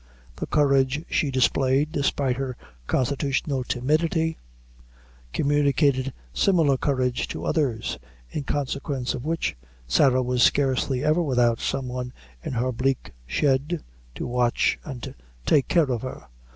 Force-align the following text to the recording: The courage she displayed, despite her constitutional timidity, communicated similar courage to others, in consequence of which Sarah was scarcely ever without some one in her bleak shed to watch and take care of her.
The 0.37 0.47
courage 0.47 1.05
she 1.11 1.29
displayed, 1.29 1.91
despite 1.91 2.37
her 2.37 2.57
constitutional 2.87 3.63
timidity, 3.63 4.35
communicated 5.31 6.11
similar 6.33 6.75
courage 6.75 7.27
to 7.27 7.45
others, 7.45 7.99
in 8.31 8.43
consequence 8.45 9.13
of 9.13 9.25
which 9.25 9.55
Sarah 9.85 10.23
was 10.23 10.41
scarcely 10.41 11.03
ever 11.05 11.21
without 11.21 11.59
some 11.59 11.87
one 11.87 12.13
in 12.43 12.53
her 12.53 12.71
bleak 12.71 13.11
shed 13.27 13.83
to 14.15 14.25
watch 14.25 14.79
and 14.83 15.13
take 15.45 15.67
care 15.67 15.91
of 15.91 16.01
her. 16.01 16.25